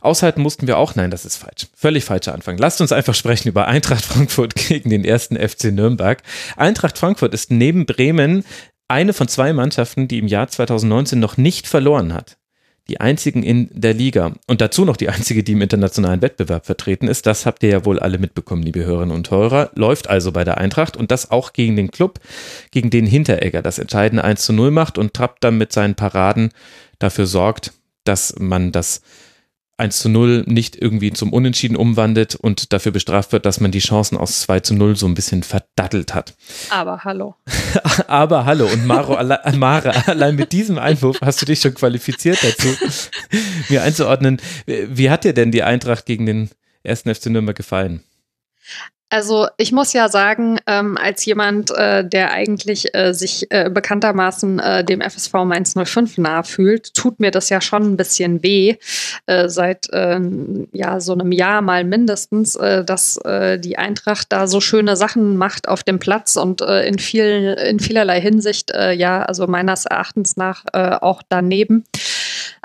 Aushalten 0.00 0.42
mussten 0.42 0.66
wir 0.66 0.78
auch, 0.78 0.94
nein, 0.94 1.10
das 1.10 1.24
ist 1.24 1.36
falsch. 1.36 1.68
Völlig 1.74 2.04
falscher 2.04 2.34
Anfang. 2.34 2.58
Lasst 2.58 2.80
uns 2.80 2.92
einfach 2.92 3.14
sprechen 3.14 3.48
über 3.48 3.66
Eintracht 3.66 4.04
Frankfurt 4.04 4.54
gegen 4.68 4.90
den 4.90 5.04
ersten 5.04 5.36
FC 5.36 5.72
Nürnberg. 5.72 6.22
Eintracht 6.56 6.98
Frankfurt 6.98 7.34
ist 7.34 7.50
neben 7.50 7.86
Bremen 7.86 8.44
eine 8.88 9.12
von 9.12 9.28
zwei 9.28 9.52
Mannschaften, 9.52 10.08
die 10.08 10.18
im 10.18 10.28
Jahr 10.28 10.48
2019 10.48 11.18
noch 11.18 11.36
nicht 11.36 11.66
verloren 11.66 12.14
hat. 12.14 12.36
Die 12.88 13.00
einzigen 13.00 13.42
in 13.42 13.68
der 13.72 13.94
Liga 13.94 14.34
und 14.46 14.60
dazu 14.60 14.84
noch 14.84 14.96
die 14.96 15.08
einzige, 15.08 15.42
die 15.42 15.52
im 15.52 15.62
internationalen 15.62 16.22
Wettbewerb 16.22 16.66
vertreten 16.66 17.08
ist. 17.08 17.26
Das 17.26 17.44
habt 17.44 17.64
ihr 17.64 17.70
ja 17.70 17.84
wohl 17.84 17.98
alle 17.98 18.18
mitbekommen, 18.18 18.62
liebe 18.62 18.84
Hörerinnen 18.84 19.14
und 19.14 19.28
Hörer. 19.28 19.70
Läuft 19.74 20.08
also 20.08 20.30
bei 20.30 20.44
der 20.44 20.58
Eintracht 20.58 20.96
und 20.96 21.10
das 21.10 21.32
auch 21.32 21.52
gegen 21.52 21.74
den 21.74 21.90
Club, 21.90 22.20
gegen 22.70 22.90
den 22.90 23.06
Hinteregger 23.06 23.60
das 23.60 23.80
entscheidende 23.80 24.22
1 24.22 24.44
zu 24.44 24.52
0 24.52 24.70
macht 24.70 24.98
und 24.98 25.14
Trapp 25.14 25.40
dann 25.40 25.58
mit 25.58 25.72
seinen 25.72 25.96
Paraden 25.96 26.50
dafür 27.00 27.26
sorgt, 27.26 27.72
dass 28.04 28.36
man 28.38 28.70
das 28.70 29.02
1 29.78 29.98
zu 29.98 30.08
0 30.08 30.44
nicht 30.46 30.80
irgendwie 30.80 31.12
zum 31.12 31.32
Unentschieden 31.32 31.76
umwandelt 31.76 32.34
und 32.34 32.72
dafür 32.72 32.92
bestraft 32.92 33.32
wird, 33.32 33.44
dass 33.44 33.60
man 33.60 33.70
die 33.70 33.80
Chancen 33.80 34.16
aus 34.16 34.40
2 34.40 34.60
zu 34.60 34.74
0 34.74 34.96
so 34.96 35.06
ein 35.06 35.14
bisschen 35.14 35.42
verdattelt 35.42 36.14
hat. 36.14 36.34
Aber 36.70 37.04
hallo. 37.04 37.34
Aber 38.06 38.46
hallo, 38.46 38.66
und 38.66 38.86
Maro, 38.86 39.14
alle, 39.14 39.40
Mara, 39.56 39.90
allein 40.06 40.36
mit 40.36 40.52
diesem 40.52 40.78
Einwurf 40.78 41.20
hast 41.20 41.42
du 41.42 41.46
dich 41.46 41.60
schon 41.60 41.74
qualifiziert 41.74 42.38
dazu, 42.42 42.68
mir 43.68 43.82
einzuordnen. 43.82 44.40
Wie 44.66 45.10
hat 45.10 45.24
dir 45.24 45.34
denn 45.34 45.52
die 45.52 45.62
Eintracht 45.62 46.06
gegen 46.06 46.24
den 46.24 46.50
ersten 46.82 47.14
FC 47.14 47.26
Nürnberg 47.26 47.56
gefallen? 47.56 48.02
Also 49.08 49.46
ich 49.56 49.70
muss 49.70 49.92
ja 49.92 50.08
sagen, 50.08 50.58
ähm, 50.66 50.98
als 51.00 51.24
jemand, 51.24 51.70
äh, 51.70 52.04
der 52.04 52.32
eigentlich 52.32 52.92
äh, 52.92 53.12
sich 53.12 53.46
äh, 53.50 53.70
bekanntermaßen 53.70 54.58
äh, 54.58 54.84
dem 54.84 55.00
FSV 55.00 55.32
Mainz 55.44 55.74
05 55.74 56.18
nahe 56.18 56.42
fühlt, 56.42 56.92
tut 56.94 57.20
mir 57.20 57.30
das 57.30 57.48
ja 57.48 57.60
schon 57.60 57.84
ein 57.84 57.96
bisschen 57.96 58.42
weh, 58.42 58.74
äh, 59.26 59.48
seit 59.48 59.88
äh, 59.92 60.18
ja 60.72 60.98
so 60.98 61.12
einem 61.12 61.30
Jahr 61.30 61.62
mal 61.62 61.84
mindestens, 61.84 62.56
äh, 62.56 62.84
dass 62.84 63.16
äh, 63.18 63.60
die 63.60 63.78
Eintracht 63.78 64.32
da 64.32 64.48
so 64.48 64.60
schöne 64.60 64.96
Sachen 64.96 65.36
macht 65.36 65.68
auf 65.68 65.84
dem 65.84 66.00
Platz 66.00 66.34
und 66.34 66.60
äh, 66.60 66.84
in, 66.88 66.98
viel, 66.98 67.56
in 67.64 67.78
vielerlei 67.78 68.20
Hinsicht, 68.20 68.72
äh, 68.72 68.92
ja, 68.92 69.22
also 69.22 69.46
meines 69.46 69.86
Erachtens 69.86 70.36
nach 70.36 70.64
äh, 70.72 70.96
auch 71.00 71.22
daneben. 71.28 71.84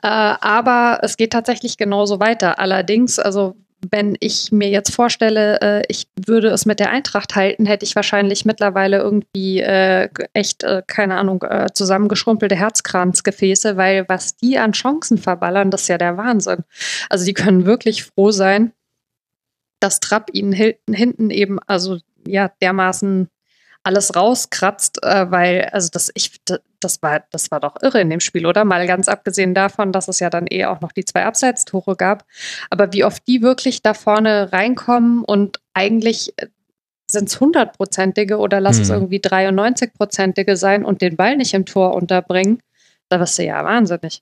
Äh, 0.02 0.08
aber 0.08 1.00
es 1.04 1.18
geht 1.18 1.34
tatsächlich 1.34 1.78
genauso 1.78 2.20
weiter. 2.20 2.58
Allerdings, 2.58 3.20
also 3.20 3.56
wenn 3.90 4.16
ich 4.20 4.52
mir 4.52 4.70
jetzt 4.70 4.94
vorstelle, 4.94 5.60
äh, 5.62 5.84
ich 5.88 6.08
würde 6.26 6.50
es 6.50 6.66
mit 6.66 6.80
der 6.80 6.92
Eintracht 6.92 7.36
halten, 7.36 7.66
hätte 7.66 7.86
ich 7.86 7.96
wahrscheinlich 7.96 8.46
mittlerweile 8.46 8.98
irgendwie 8.98 9.60
äh, 9.60 10.10
echt, 10.34 10.64
äh, 10.64 10.84
keine 10.86 11.16
Ahnung, 11.16 11.44
äh, 11.44 11.68
zusammengeschrumpelte 11.74 12.56
Herzkranzgefäße, 12.56 13.78
weil 13.78 14.06
was 14.08 14.36
die 14.36 14.58
an 14.60 14.74
Chancen 14.74 15.18
verballern, 15.18 15.72
das 15.72 15.84
ist 15.84 15.88
ja 15.88 15.98
der 15.98 16.18
Wahnsinn. 16.18 16.64
Also 17.10 17.26
die 17.26 17.34
können 17.34 17.66
wirklich 17.66 18.04
froh 18.04 18.32
sein, 18.32 18.74
dass 19.80 20.00
Trapp 20.00 20.30
ihnen 20.34 20.54
hinten, 20.54 20.94
hinten 20.94 21.30
eben, 21.32 21.60
also 21.66 21.98
ja, 22.28 22.52
dermaßen 22.62 23.30
alles 23.84 24.16
rauskratzt, 24.16 25.04
äh, 25.04 25.32
weil, 25.32 25.70
also 25.72 25.90
das, 25.92 26.12
ich, 26.14 26.40
das 26.80 27.02
war, 27.02 27.24
das 27.32 27.52
war 27.52 27.60
doch 27.60 27.76
irre 27.82 28.02
in 28.02 28.10
dem 28.10 28.20
Spiel, 28.20 28.46
oder? 28.46 28.64
Mal 28.64 28.86
ganz 28.88 29.08
abgesehen 29.08 29.54
davon, 29.54 29.92
dass 29.92 30.08
es 30.08 30.20
ja 30.20 30.30
dann 30.30 30.46
eh 30.50 30.66
auch 30.66 30.82
noch 30.82 30.92
die 30.92 31.06
zwei 31.06 31.26
Abseitstore 31.26 31.96
gab. 31.96 32.26
Aber 32.70 32.94
wie 32.94 33.04
oft 33.04 33.28
die 33.28 33.42
wirklich 33.42 33.82
da 33.82 33.94
vorne 33.94 34.52
reinkommen 34.54 35.24
und 35.24 35.60
eigentlich 35.74 36.34
sind 37.10 37.30
es 37.30 37.40
hundertprozentige 37.40 38.38
oder 38.38 38.62
lass 38.62 38.80
es 38.80 38.90
Mhm. 38.90 38.96
irgendwie 38.96 39.20
93-prozentige 39.20 40.56
sein 40.56 40.86
und 40.86 41.02
den 41.02 41.18
Ball 41.18 41.36
nicht 41.38 41.54
im 41.54 41.66
Tor 41.66 41.94
unterbringen, 41.96 42.62
da 43.10 43.20
wirst 43.20 43.38
du 43.38 43.44
ja 43.44 43.64
wahnsinnig. 43.66 44.22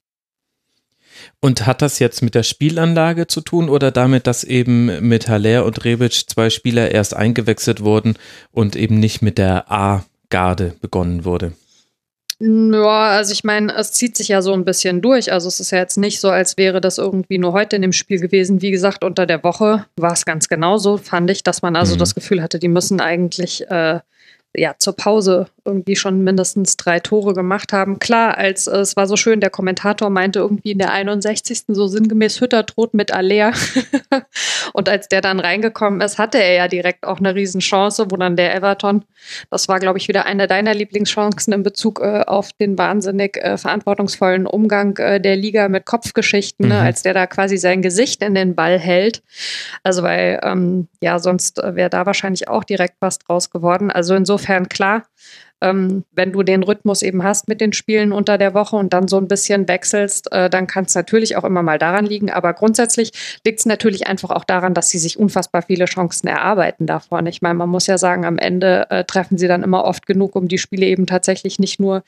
Und 1.41 1.65
hat 1.65 1.81
das 1.81 1.99
jetzt 1.99 2.21
mit 2.21 2.35
der 2.35 2.43
Spielanlage 2.43 3.27
zu 3.27 3.41
tun 3.41 3.69
oder 3.69 3.91
damit, 3.91 4.27
dass 4.27 4.43
eben 4.43 5.07
mit 5.07 5.27
Haller 5.27 5.65
und 5.65 5.83
Rebic 5.85 6.13
zwei 6.29 6.49
Spieler 6.49 6.91
erst 6.91 7.15
eingewechselt 7.15 7.81
wurden 7.83 8.15
und 8.51 8.75
eben 8.75 8.99
nicht 8.99 9.21
mit 9.21 9.37
der 9.37 9.71
A-Garde 9.71 10.75
begonnen 10.81 11.25
wurde? 11.25 11.53
Ja, 12.41 13.09
also 13.09 13.33
ich 13.33 13.43
meine, 13.43 13.73
es 13.75 13.91
zieht 13.91 14.15
sich 14.15 14.29
ja 14.29 14.41
so 14.41 14.53
ein 14.53 14.63
bisschen 14.63 15.01
durch. 15.01 15.33
Also 15.33 15.49
es 15.49 15.59
ist 15.59 15.71
ja 15.71 15.79
jetzt 15.79 15.97
nicht 15.97 16.21
so, 16.21 16.29
als 16.29 16.55
wäre 16.55 16.79
das 16.79 16.97
irgendwie 16.97 17.37
nur 17.37 17.51
heute 17.51 17.75
in 17.75 17.81
dem 17.81 17.91
Spiel 17.91 18.19
gewesen. 18.19 18.61
Wie 18.61 18.71
gesagt, 18.71 19.03
unter 19.03 19.25
der 19.25 19.43
Woche 19.43 19.85
war 19.97 20.13
es 20.13 20.23
ganz 20.23 20.47
genauso, 20.47 20.95
fand 20.95 21.29
ich, 21.31 21.43
dass 21.43 21.61
man 21.61 21.75
also 21.75 21.95
Mhm. 21.95 21.99
das 21.99 22.15
Gefühl 22.15 22.41
hatte, 22.41 22.57
die 22.57 22.69
müssen 22.69 23.01
eigentlich 23.01 23.69
äh, 23.69 23.99
ja 24.55 24.75
zur 24.77 24.95
Pause 24.95 25.47
irgendwie 25.63 25.95
schon 25.95 26.23
mindestens 26.23 26.75
drei 26.77 26.99
Tore 26.99 27.33
gemacht 27.33 27.71
haben. 27.73 27.99
Klar, 27.99 28.37
als 28.37 28.65
äh, 28.67 28.77
es 28.77 28.95
war 28.95 29.05
so 29.07 29.15
schön, 29.15 29.39
der 29.39 29.51
Kommentator 29.51 30.09
meinte 30.09 30.39
irgendwie 30.39 30.71
in 30.71 30.79
der 30.79 30.91
61. 30.91 31.65
so 31.67 31.87
sinngemäß 31.87 32.41
Hütter 32.41 32.63
droht 32.63 32.93
mit 32.95 33.13
Aller. 33.13 33.53
Und 34.73 34.89
als 34.89 35.07
der 35.07 35.21
dann 35.21 35.39
reingekommen 35.39 36.01
ist, 36.01 36.17
hatte 36.17 36.39
er 36.41 36.53
ja 36.53 36.67
direkt 36.67 37.05
auch 37.05 37.19
eine 37.19 37.35
Riesenchance, 37.35 38.07
wo 38.09 38.15
dann 38.17 38.35
der 38.35 38.55
Everton, 38.55 39.03
das 39.51 39.67
war, 39.67 39.79
glaube 39.79 39.99
ich, 39.99 40.07
wieder 40.07 40.25
eine 40.25 40.47
deiner 40.47 40.73
Lieblingschancen 40.73 41.53
in 41.53 41.61
Bezug 41.63 41.99
äh, 42.01 42.23
auf 42.25 42.51
den 42.53 42.77
wahnsinnig 42.77 43.37
äh, 43.37 43.57
verantwortungsvollen 43.57 44.47
Umgang 44.47 44.97
äh, 44.97 45.21
der 45.21 45.35
Liga 45.35 45.67
mit 45.69 45.85
Kopfgeschichten, 45.85 46.67
ne, 46.67 46.75
Mhm. 46.75 46.81
als 46.81 47.03
der 47.03 47.13
da 47.13 47.27
quasi 47.27 47.57
sein 47.57 47.81
Gesicht 47.81 48.23
in 48.23 48.33
den 48.33 48.55
Ball 48.55 48.79
hält. 48.79 49.21
Also, 49.83 50.01
weil, 50.01 50.39
ähm, 50.43 50.87
ja, 51.01 51.19
sonst 51.19 51.59
äh, 51.63 51.75
wäre 51.75 51.89
da 51.89 52.05
wahrscheinlich 52.05 52.47
auch 52.47 52.63
direkt 52.63 52.95
was 52.99 53.19
draus 53.19 53.51
geworden. 53.51 53.91
Also 53.91 54.15
insofern 54.15 54.38
klar, 54.69 55.03
ähm, 55.61 56.05
wenn 56.11 56.31
du 56.31 56.43
den 56.43 56.63
Rhythmus 56.63 57.01
eben 57.01 57.23
hast 57.23 57.47
mit 57.47 57.59
den 57.59 57.73
Spielen 57.73 58.13
unter 58.13 58.37
der 58.37 58.53
Woche 58.53 58.77
und 58.77 58.93
dann 58.93 59.07
so 59.07 59.17
ein 59.17 59.27
bisschen 59.27 59.67
wechselst, 59.67 60.31
äh, 60.31 60.49
dann 60.49 60.67
kann 60.67 60.85
es 60.85 60.95
natürlich 60.95 61.35
auch 61.35 61.43
immer 61.43 61.63
mal 61.63 61.77
daran 61.77 62.05
liegen. 62.05 62.29
Aber 62.29 62.53
grundsätzlich 62.53 63.11
liegt 63.45 63.59
es 63.59 63.65
natürlich 63.65 64.07
einfach 64.07 64.29
auch 64.29 64.45
daran, 64.45 64.73
dass 64.73 64.89
sie 64.89 64.99
sich 64.99 65.19
unfassbar 65.19 65.61
viele 65.61 65.85
Chancen 65.85 66.27
erarbeiten 66.27 66.85
davon. 66.85 67.25
Ich 67.27 67.41
meine, 67.41 67.55
man 67.55 67.69
muss 67.69 67.87
ja 67.87 67.97
sagen, 67.97 68.25
am 68.25 68.37
Ende 68.37 68.89
äh, 68.89 69.03
treffen 69.03 69.37
sie 69.37 69.47
dann 69.47 69.63
immer 69.63 69.83
oft 69.83 70.05
genug, 70.05 70.35
um 70.35 70.47
die 70.47 70.57
Spiele 70.57 70.85
eben 70.85 71.05
tatsächlich 71.05 71.59
nicht 71.59 71.79
nur 71.79 72.03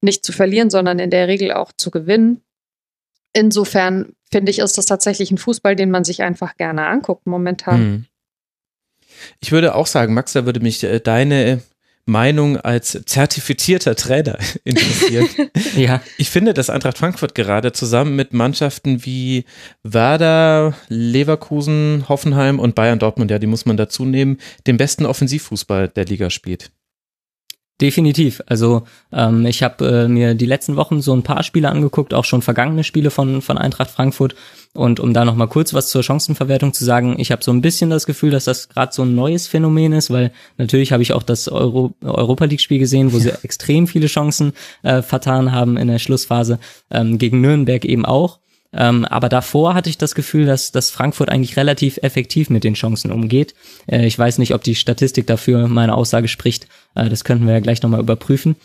nicht 0.00 0.24
zu 0.24 0.32
verlieren, 0.32 0.70
sondern 0.70 0.98
in 0.98 1.10
der 1.10 1.28
Regel 1.28 1.52
auch 1.52 1.72
zu 1.76 1.90
gewinnen. 1.92 2.42
Insofern 3.32 4.14
finde 4.32 4.50
ich, 4.50 4.58
ist 4.58 4.78
das 4.78 4.86
tatsächlich 4.86 5.30
ein 5.30 5.38
Fußball, 5.38 5.76
den 5.76 5.90
man 5.90 6.02
sich 6.02 6.22
einfach 6.22 6.56
gerne 6.56 6.86
anguckt 6.86 7.26
momentan. 7.26 7.78
Hm. 7.78 8.04
Ich 9.40 9.52
würde 9.52 9.74
auch 9.74 9.86
sagen, 9.86 10.14
Max, 10.14 10.32
da 10.32 10.44
würde 10.44 10.60
mich 10.60 10.82
äh, 10.82 11.00
deine 11.00 11.62
Meinung 12.06 12.56
als 12.56 13.02
zertifizierter 13.04 13.96
Trainer 13.96 14.38
interessieren. 14.64 15.28
Ja, 15.76 16.00
Ich 16.16 16.30
finde, 16.30 16.54
dass 16.54 16.70
Eintracht 16.70 16.96
Frankfurt 16.96 17.34
gerade 17.34 17.72
zusammen 17.72 18.16
mit 18.16 18.32
Mannschaften 18.32 19.04
wie 19.04 19.44
Werder, 19.82 20.74
Leverkusen, 20.88 22.04
Hoffenheim 22.08 22.58
und 22.58 22.74
Bayern 22.74 22.98
Dortmund, 22.98 23.30
ja, 23.30 23.38
die 23.38 23.46
muss 23.46 23.66
man 23.66 23.76
dazu 23.76 24.04
nehmen, 24.04 24.38
den 24.66 24.78
besten 24.78 25.04
Offensivfußball 25.04 25.88
der 25.88 26.06
Liga 26.06 26.30
spielt. 26.30 26.70
Definitiv. 27.78 28.42
Also 28.46 28.84
ähm, 29.12 29.44
ich 29.44 29.62
habe 29.62 29.86
äh, 29.86 30.08
mir 30.08 30.34
die 30.34 30.46
letzten 30.46 30.76
Wochen 30.76 31.02
so 31.02 31.14
ein 31.14 31.22
paar 31.22 31.42
Spiele 31.42 31.68
angeguckt, 31.68 32.14
auch 32.14 32.24
schon 32.24 32.40
vergangene 32.40 32.84
Spiele 32.84 33.10
von, 33.10 33.42
von 33.42 33.58
Eintracht 33.58 33.90
Frankfurt. 33.90 34.34
Und 34.72 34.98
um 34.98 35.12
da 35.12 35.26
nochmal 35.26 35.48
kurz 35.48 35.74
was 35.74 35.88
zur 35.88 36.02
Chancenverwertung 36.02 36.72
zu 36.72 36.86
sagen, 36.86 37.16
ich 37.18 37.32
habe 37.32 37.44
so 37.44 37.50
ein 37.50 37.60
bisschen 37.60 37.90
das 37.90 38.06
Gefühl, 38.06 38.30
dass 38.30 38.44
das 38.44 38.70
gerade 38.70 38.94
so 38.94 39.02
ein 39.02 39.14
neues 39.14 39.46
Phänomen 39.46 39.92
ist, 39.92 40.10
weil 40.10 40.32
natürlich 40.56 40.92
habe 40.92 41.02
ich 41.02 41.12
auch 41.12 41.22
das 41.22 41.48
Euro 41.48 41.94
Europa 42.02 42.46
League-Spiel 42.46 42.78
gesehen, 42.78 43.12
wo 43.12 43.18
sie 43.18 43.32
extrem 43.42 43.86
viele 43.86 44.06
Chancen 44.06 44.54
äh, 44.82 45.02
vertan 45.02 45.52
haben 45.52 45.76
in 45.76 45.88
der 45.88 45.98
Schlussphase, 45.98 46.58
ähm, 46.90 47.18
gegen 47.18 47.42
Nürnberg 47.42 47.84
eben 47.84 48.06
auch. 48.06 48.38
Ähm, 48.72 49.04
aber 49.06 49.28
davor 49.28 49.74
hatte 49.74 49.88
ich 49.88 49.96
das 49.96 50.14
Gefühl, 50.14 50.44
dass, 50.44 50.70
dass 50.70 50.90
Frankfurt 50.90 51.30
eigentlich 51.30 51.56
relativ 51.56 51.98
effektiv 52.02 52.50
mit 52.50 52.62
den 52.62 52.74
Chancen 52.74 53.10
umgeht. 53.10 53.54
Äh, 53.86 54.06
ich 54.06 54.18
weiß 54.18 54.38
nicht, 54.38 54.54
ob 54.54 54.62
die 54.62 54.74
Statistik 54.74 55.26
dafür 55.26 55.66
meine 55.68 55.94
Aussage 55.94 56.28
spricht. 56.28 56.68
Äh, 56.96 57.08
das 57.08 57.24
könnten 57.24 57.46
wir 57.46 57.54
ja 57.54 57.60
gleich 57.60 57.82
nochmal 57.82 58.00
überprüfen. 58.00 58.56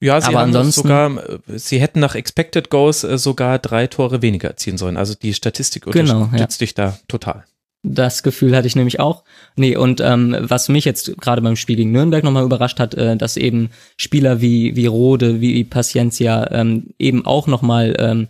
Ja, 0.00 0.20
sie 0.20 0.28
Aber 0.28 0.40
haben 0.40 0.48
ansonsten- 0.48 0.82
sogar, 0.82 1.28
äh, 1.28 1.38
sie 1.58 1.80
hätten 1.80 2.00
nach 2.00 2.14
Expected 2.14 2.70
Goals 2.70 3.04
äh, 3.04 3.18
sogar 3.18 3.58
drei 3.58 3.86
Tore 3.86 4.20
weniger 4.22 4.48
erzielen 4.48 4.76
sollen. 4.78 4.96
Also 4.96 5.14
die 5.14 5.32
Statistik 5.34 5.84
Genau, 5.86 6.22
unterstützt 6.24 6.60
dich 6.60 6.74
da 6.74 6.98
total. 7.08 7.44
Das 7.84 8.22
Gefühl 8.22 8.54
hatte 8.56 8.68
ich 8.68 8.76
nämlich 8.76 9.00
auch. 9.00 9.24
Nee, 9.56 9.76
und 9.76 10.00
ähm, 10.00 10.36
was 10.40 10.68
mich 10.68 10.84
jetzt 10.84 11.16
gerade 11.20 11.42
beim 11.42 11.56
Spiel 11.56 11.74
gegen 11.76 11.90
Nürnberg 11.90 12.22
nochmal 12.22 12.44
überrascht 12.44 12.78
hat, 12.78 12.94
äh, 12.94 13.16
dass 13.16 13.36
eben 13.36 13.70
Spieler 13.96 14.40
wie, 14.40 14.76
wie 14.76 14.86
Rode, 14.86 15.40
wie 15.40 15.64
Paciencia 15.64 16.48
ähm, 16.52 16.90
eben 17.00 17.26
auch 17.26 17.48
nochmal 17.48 17.96
ähm, 17.98 18.28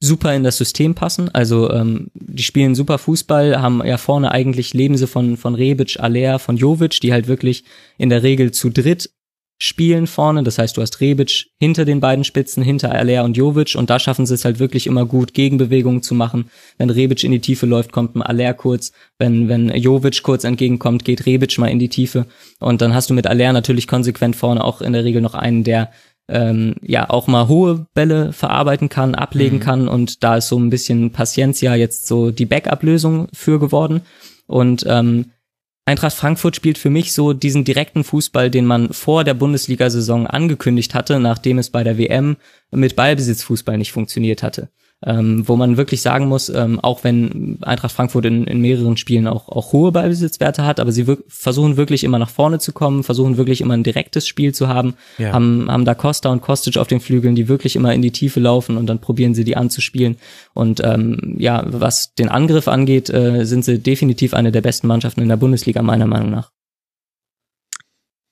super 0.00 0.34
in 0.34 0.44
das 0.44 0.58
System 0.58 0.94
passen. 0.94 1.30
Also 1.34 1.70
ähm, 1.70 2.10
die 2.14 2.42
spielen 2.42 2.74
super 2.74 2.98
Fußball, 2.98 3.60
haben 3.60 3.84
ja 3.84 3.96
vorne 3.96 4.32
eigentlich 4.32 4.74
leben 4.74 4.96
sie 4.96 5.06
von, 5.06 5.36
von 5.36 5.54
Rebic, 5.54 5.98
Aller, 6.00 6.38
von 6.38 6.56
Jovic, 6.56 7.00
die 7.00 7.12
halt 7.12 7.26
wirklich 7.26 7.64
in 7.98 8.10
der 8.10 8.22
Regel 8.22 8.52
zu 8.52 8.70
dritt 8.70 9.10
spielen 9.56 10.06
vorne. 10.06 10.42
Das 10.42 10.58
heißt, 10.58 10.76
du 10.76 10.82
hast 10.82 11.00
Rebic 11.00 11.46
hinter 11.58 11.84
den 11.84 12.00
beiden 12.00 12.24
Spitzen, 12.24 12.62
hinter 12.62 12.92
Aller 12.92 13.24
und 13.24 13.36
Jovic 13.36 13.76
und 13.76 13.88
da 13.88 13.98
schaffen 13.98 14.26
sie 14.26 14.34
es 14.34 14.44
halt 14.44 14.58
wirklich 14.58 14.86
immer 14.86 15.06
gut, 15.06 15.32
Gegenbewegungen 15.32 16.02
zu 16.02 16.14
machen. 16.14 16.50
Wenn 16.76 16.90
Rebic 16.90 17.24
in 17.24 17.32
die 17.32 17.40
Tiefe 17.40 17.66
läuft, 17.66 17.92
kommt 17.92 18.16
ein 18.16 18.22
Aller 18.22 18.52
kurz. 18.52 18.92
Wenn, 19.18 19.48
wenn 19.48 19.68
Jovic 19.70 20.22
kurz 20.22 20.44
entgegenkommt, 20.44 21.04
geht 21.04 21.24
Rebic 21.26 21.56
mal 21.58 21.68
in 21.68 21.78
die 21.78 21.88
Tiefe. 21.88 22.26
Und 22.60 22.82
dann 22.82 22.94
hast 22.94 23.10
du 23.10 23.14
mit 23.14 23.26
Aller 23.26 23.52
natürlich 23.52 23.86
konsequent 23.86 24.36
vorne 24.36 24.62
auch 24.62 24.80
in 24.80 24.92
der 24.92 25.04
Regel 25.04 25.22
noch 25.22 25.34
einen, 25.34 25.64
der 25.64 25.92
ähm, 26.28 26.76
ja 26.82 27.10
auch 27.10 27.26
mal 27.26 27.48
hohe 27.48 27.86
Bälle 27.94 28.32
verarbeiten 28.32 28.88
kann, 28.88 29.14
ablegen 29.14 29.60
kann 29.60 29.88
und 29.88 30.22
da 30.24 30.36
ist 30.36 30.48
so 30.48 30.58
ein 30.58 30.70
bisschen 30.70 31.10
Paciencia 31.10 31.74
jetzt 31.74 32.06
so 32.06 32.30
die 32.30 32.46
Backup-Lösung 32.46 33.28
für 33.32 33.58
geworden. 33.58 34.02
Und 34.46 34.84
ähm, 34.88 35.26
Eintracht 35.86 36.14
Frankfurt 36.14 36.56
spielt 36.56 36.78
für 36.78 36.88
mich 36.88 37.12
so 37.12 37.34
diesen 37.34 37.64
direkten 37.64 38.04
Fußball, 38.04 38.50
den 38.50 38.64
man 38.64 38.92
vor 38.94 39.22
der 39.22 39.34
Bundesliga-Saison 39.34 40.26
angekündigt 40.26 40.94
hatte, 40.94 41.20
nachdem 41.20 41.58
es 41.58 41.68
bei 41.68 41.84
der 41.84 41.98
WM 41.98 42.36
mit 42.70 42.96
Ballbesitzfußball 42.96 43.76
nicht 43.76 43.92
funktioniert 43.92 44.42
hatte. 44.42 44.70
Ähm, 45.06 45.46
wo 45.46 45.56
man 45.56 45.76
wirklich 45.76 46.00
sagen 46.00 46.28
muss, 46.28 46.48
ähm, 46.48 46.80
auch 46.80 47.04
wenn 47.04 47.58
Eintracht 47.62 47.92
Frankfurt 47.92 48.24
in, 48.24 48.44
in 48.44 48.60
mehreren 48.60 48.96
Spielen 48.96 49.26
auch, 49.26 49.48
auch 49.48 49.72
hohe 49.72 49.92
Ballbesitzwerte 49.92 50.64
hat, 50.64 50.80
aber 50.80 50.92
sie 50.92 51.06
wirk 51.06 51.24
versuchen 51.28 51.76
wirklich 51.76 52.04
immer 52.04 52.18
nach 52.18 52.30
vorne 52.30 52.58
zu 52.58 52.72
kommen, 52.72 53.02
versuchen 53.02 53.36
wirklich 53.36 53.60
immer 53.60 53.74
ein 53.74 53.82
direktes 53.82 54.26
Spiel 54.26 54.54
zu 54.54 54.68
haben, 54.68 54.94
Ja. 55.18 55.32
haben, 55.32 55.70
haben 55.70 55.84
da 55.84 55.94
Costa 55.94 56.30
und 56.30 56.40
Kostic 56.40 56.78
auf 56.78 56.86
den 56.86 57.00
Flügeln, 57.00 57.34
die 57.34 57.48
wirklich 57.48 57.76
immer 57.76 57.92
in 57.92 58.00
die 58.00 58.12
Tiefe 58.12 58.40
laufen 58.40 58.76
und 58.78 58.86
dann 58.86 58.98
probieren 59.00 59.34
sie 59.34 59.44
die 59.44 59.56
anzuspielen. 59.56 60.16
Und 60.54 60.80
ähm, 60.82 61.36
ja, 61.38 61.62
was 61.66 62.14
den 62.14 62.28
Angriff 62.30 62.66
angeht, 62.68 63.10
äh, 63.10 63.44
sind 63.44 63.64
sie 63.64 63.78
definitiv 63.78 64.32
eine 64.32 64.52
der 64.52 64.62
besten 64.62 64.86
Mannschaften 64.86 65.20
in 65.20 65.28
der 65.28 65.36
Bundesliga, 65.36 65.82
meiner 65.82 66.06
Meinung 66.06 66.30
nach. 66.30 66.50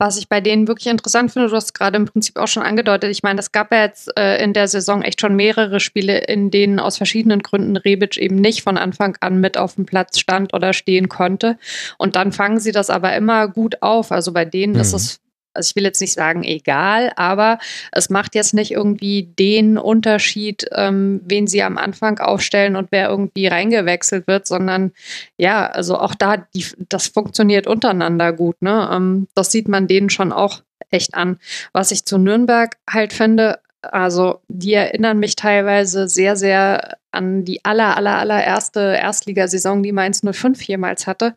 Was 0.04 0.18
ich 0.18 0.28
bei 0.28 0.40
denen 0.40 0.66
wirklich 0.66 0.88
interessant 0.88 1.30
finde, 1.30 1.48
du 1.48 1.54
hast 1.54 1.74
gerade 1.74 1.96
im 1.96 2.06
Prinzip 2.06 2.36
auch 2.36 2.48
schon 2.48 2.64
angedeutet. 2.64 3.08
Ich 3.12 3.22
meine, 3.22 3.38
es 3.38 3.52
gab 3.52 3.70
ja 3.70 3.82
jetzt 3.82 4.10
äh, 4.18 4.42
in 4.42 4.52
der 4.52 4.66
Saison 4.66 5.02
echt 5.02 5.20
schon 5.20 5.36
mehrere 5.36 5.78
Spiele, 5.78 6.18
in 6.18 6.50
denen 6.50 6.80
aus 6.80 6.96
verschiedenen 6.96 7.38
Gründen 7.38 7.76
Rebic 7.76 8.16
eben 8.16 8.34
nicht 8.34 8.62
von 8.62 8.76
Anfang 8.78 9.16
an 9.20 9.38
mit 9.38 9.56
auf 9.56 9.76
dem 9.76 9.86
Platz 9.86 10.18
stand 10.18 10.54
oder 10.54 10.72
stehen 10.72 11.08
konnte. 11.08 11.56
Und 11.98 12.16
dann 12.16 12.32
fangen 12.32 12.58
sie 12.58 12.72
das 12.72 12.90
aber 12.90 13.14
immer 13.14 13.46
gut 13.46 13.80
auf. 13.80 14.10
Also 14.10 14.32
bei 14.32 14.44
denen 14.44 14.74
ist 14.74 14.90
Mhm. 14.90 14.96
es, 14.96 15.20
also 15.54 15.70
ich 15.70 15.76
will 15.76 15.84
jetzt 15.84 16.00
nicht 16.00 16.14
sagen 16.14 16.44
egal, 16.44 17.12
aber 17.16 17.58
es 17.92 18.10
macht 18.10 18.34
jetzt 18.34 18.54
nicht 18.54 18.72
irgendwie 18.72 19.24
den 19.38 19.78
Unterschied, 19.78 20.66
ähm, 20.72 21.20
wen 21.24 21.46
sie 21.46 21.62
am 21.62 21.78
Anfang 21.78 22.18
aufstellen 22.18 22.76
und 22.76 22.88
wer 22.90 23.08
irgendwie 23.08 23.46
reingewechselt 23.46 24.26
wird, 24.26 24.46
sondern 24.46 24.92
ja, 25.36 25.66
also 25.66 25.98
auch 25.98 26.14
da, 26.14 26.36
die, 26.36 26.66
das 26.88 27.08
funktioniert 27.08 27.66
untereinander 27.66 28.32
gut. 28.32 28.60
Ne? 28.60 28.88
Ähm, 28.92 29.28
das 29.34 29.52
sieht 29.52 29.68
man 29.68 29.86
denen 29.86 30.10
schon 30.10 30.32
auch 30.32 30.62
echt 30.90 31.14
an. 31.14 31.38
Was 31.72 31.90
ich 31.90 32.04
zu 32.04 32.18
Nürnberg 32.18 32.76
halt 32.88 33.12
finde, 33.12 33.60
also 33.82 34.40
die 34.48 34.74
erinnern 34.74 35.18
mich 35.18 35.36
teilweise 35.36 36.08
sehr, 36.08 36.36
sehr 36.36 36.96
an 37.10 37.44
die 37.44 37.64
aller, 37.64 37.96
aller, 37.96 38.18
allererste 38.18 38.80
Erstligasaison, 38.80 39.82
die 39.82 39.92
Mainz 39.92 40.22
05 40.22 40.62
jemals 40.62 41.06
hatte, 41.06 41.34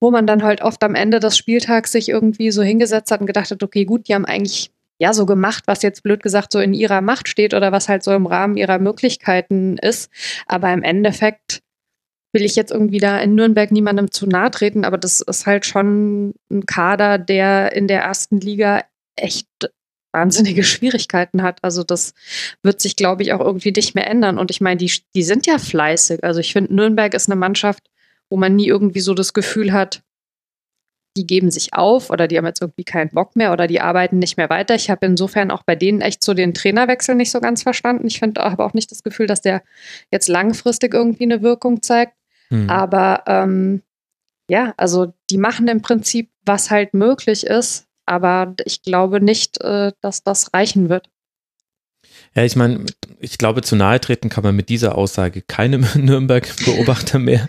wo 0.00 0.10
man 0.10 0.26
dann 0.26 0.42
halt 0.42 0.62
oft 0.62 0.82
am 0.82 0.94
Ende 0.94 1.20
des 1.20 1.36
Spieltags 1.36 1.92
sich 1.92 2.08
irgendwie 2.08 2.50
so 2.50 2.62
hingesetzt 2.62 3.10
hat 3.10 3.20
und 3.20 3.26
gedacht 3.26 3.50
hat, 3.50 3.62
okay, 3.62 3.84
gut, 3.84 4.08
die 4.08 4.14
haben 4.14 4.24
eigentlich 4.24 4.70
ja 4.98 5.12
so 5.12 5.26
gemacht, 5.26 5.64
was 5.66 5.82
jetzt 5.82 6.02
blöd 6.02 6.22
gesagt 6.22 6.52
so 6.52 6.58
in 6.58 6.74
ihrer 6.74 7.00
Macht 7.00 7.28
steht 7.28 7.54
oder 7.54 7.72
was 7.72 7.88
halt 7.88 8.02
so 8.02 8.12
im 8.12 8.26
Rahmen 8.26 8.56
ihrer 8.56 8.78
Möglichkeiten 8.78 9.78
ist. 9.78 10.10
Aber 10.46 10.72
im 10.72 10.82
Endeffekt 10.82 11.60
will 12.32 12.42
ich 12.42 12.54
jetzt 12.56 12.70
irgendwie 12.70 12.98
da 12.98 13.18
in 13.18 13.34
Nürnberg 13.34 13.72
niemandem 13.72 14.10
zu 14.10 14.26
nahe 14.26 14.50
treten, 14.50 14.84
aber 14.84 14.98
das 14.98 15.20
ist 15.20 15.46
halt 15.46 15.66
schon 15.66 16.34
ein 16.50 16.64
Kader, 16.66 17.18
der 17.18 17.72
in 17.72 17.88
der 17.88 18.02
ersten 18.02 18.40
Liga 18.40 18.84
echt 19.16 19.48
wahnsinnige 20.12 20.62
Schwierigkeiten 20.64 21.42
hat. 21.42 21.58
Also 21.62 21.82
das 21.82 22.14
wird 22.62 22.80
sich, 22.80 22.96
glaube 22.96 23.22
ich, 23.22 23.32
auch 23.32 23.40
irgendwie 23.40 23.72
nicht 23.72 23.94
mehr 23.94 24.06
ändern. 24.06 24.38
Und 24.38 24.50
ich 24.50 24.60
meine, 24.60 24.78
die, 24.78 24.92
die 25.14 25.22
sind 25.22 25.46
ja 25.46 25.58
fleißig. 25.58 26.24
Also 26.24 26.40
ich 26.40 26.52
finde, 26.52 26.74
Nürnberg 26.74 27.14
ist 27.14 27.28
eine 27.28 27.36
Mannschaft, 27.36 27.89
wo 28.30 28.36
man 28.36 28.56
nie 28.56 28.68
irgendwie 28.68 29.00
so 29.00 29.12
das 29.12 29.34
Gefühl 29.34 29.72
hat, 29.72 30.02
die 31.16 31.26
geben 31.26 31.50
sich 31.50 31.74
auf 31.74 32.10
oder 32.10 32.28
die 32.28 32.38
haben 32.38 32.46
jetzt 32.46 32.62
irgendwie 32.62 32.84
keinen 32.84 33.10
Bock 33.10 33.34
mehr 33.34 33.52
oder 33.52 33.66
die 33.66 33.80
arbeiten 33.80 34.18
nicht 34.18 34.36
mehr 34.36 34.48
weiter. 34.48 34.76
Ich 34.76 34.90
habe 34.90 35.06
insofern 35.06 35.50
auch 35.50 35.64
bei 35.64 35.74
denen 35.74 36.00
echt 36.00 36.22
so 36.22 36.34
den 36.34 36.54
Trainerwechsel 36.54 37.16
nicht 37.16 37.32
so 37.32 37.40
ganz 37.40 37.64
verstanden. 37.64 38.06
Ich 38.06 38.20
finde 38.20 38.42
aber 38.42 38.64
auch 38.64 38.74
nicht 38.74 38.90
das 38.92 39.02
Gefühl, 39.02 39.26
dass 39.26 39.42
der 39.42 39.62
jetzt 40.12 40.28
langfristig 40.28 40.94
irgendwie 40.94 41.24
eine 41.24 41.42
Wirkung 41.42 41.82
zeigt. 41.82 42.14
Hm. 42.48 42.70
Aber 42.70 43.24
ähm, 43.26 43.82
ja, 44.48 44.72
also 44.76 45.12
die 45.30 45.38
machen 45.38 45.66
im 45.68 45.82
Prinzip, 45.82 46.30
was 46.44 46.70
halt 46.70 46.94
möglich 46.94 47.44
ist, 47.44 47.86
aber 48.06 48.54
ich 48.64 48.82
glaube 48.82 49.20
nicht, 49.20 49.60
äh, 49.60 49.92
dass 50.00 50.22
das 50.22 50.54
reichen 50.54 50.88
wird. 50.88 51.08
Ja, 52.36 52.44
ich 52.44 52.54
meine, 52.54 52.84
ich 53.18 53.38
glaube, 53.38 53.62
zu 53.62 53.74
nahe 53.74 54.00
treten 54.00 54.28
kann 54.28 54.44
man 54.44 54.54
mit 54.54 54.68
dieser 54.68 54.96
Aussage 54.96 55.42
keinem 55.42 55.84
Nürnberg-Beobachter 55.96 57.18
mehr, 57.18 57.48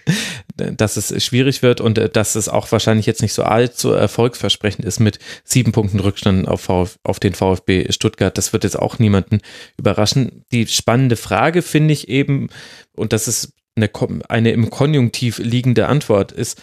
dass 0.56 0.98
es 0.98 1.24
schwierig 1.24 1.62
wird 1.62 1.81
und 1.81 2.00
äh, 2.00 2.10
dass 2.10 2.36
es 2.36 2.50
auch 2.50 2.72
wahrscheinlich 2.72 3.06
jetzt 3.06 3.22
nicht 3.22 3.33
so 3.33 3.44
allzu 3.44 3.92
erfolgsversprechend 3.92 4.83
ist 4.83 5.00
mit 5.00 5.19
sieben 5.44 5.72
Punkten 5.72 6.00
Rückstand 6.00 6.48
auf, 6.48 6.62
Vf, 6.62 6.98
auf 7.03 7.20
den 7.20 7.36
VfB 7.36 7.91
Stuttgart. 7.91 8.36
Das 8.36 8.53
wird 8.53 8.63
jetzt 8.63 8.79
auch 8.79 8.98
niemanden 8.98 9.41
überraschen. 9.77 10.46
Die 10.51 10.65
spannende 10.65 11.15
Frage 11.15 11.62
finde 11.62 11.94
ich 11.94 12.10
eben, 12.10 12.50
und 12.96 13.13
das 13.13 13.27
ist 13.27 13.53
eine, 13.75 13.89
eine 14.29 14.51
im 14.51 14.72
Konjunktiv 14.72 15.38
liegende 15.38 15.88
Antwort 15.88 16.32
ist, 16.32 16.62